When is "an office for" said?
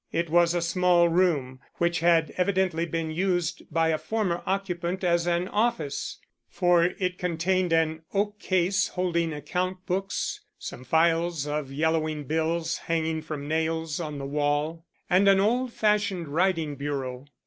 5.27-6.85